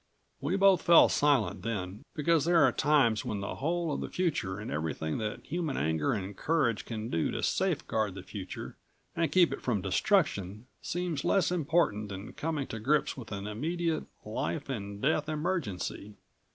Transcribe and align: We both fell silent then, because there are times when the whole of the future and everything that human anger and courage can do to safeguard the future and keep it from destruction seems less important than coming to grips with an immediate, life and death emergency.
We 0.39 0.55
both 0.55 0.81
fell 0.81 1.09
silent 1.09 1.61
then, 1.61 2.01
because 2.15 2.45
there 2.45 2.63
are 2.63 2.71
times 2.71 3.23
when 3.23 3.39
the 3.41 3.57
whole 3.57 3.91
of 3.93 4.01
the 4.01 4.09
future 4.09 4.57
and 4.57 4.71
everything 4.71 5.19
that 5.19 5.45
human 5.45 5.77
anger 5.77 6.13
and 6.13 6.35
courage 6.35 6.85
can 6.85 7.09
do 7.11 7.29
to 7.29 7.43
safeguard 7.43 8.15
the 8.15 8.23
future 8.23 8.77
and 9.15 9.31
keep 9.31 9.53
it 9.53 9.61
from 9.61 9.83
destruction 9.83 10.65
seems 10.81 11.23
less 11.23 11.51
important 11.51 12.09
than 12.09 12.33
coming 12.33 12.65
to 12.69 12.79
grips 12.79 13.15
with 13.15 13.31
an 13.31 13.45
immediate, 13.45 14.05
life 14.25 14.69
and 14.69 15.03
death 15.03 15.29
emergency. 15.29 16.15